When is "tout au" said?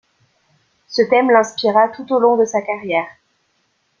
1.89-2.17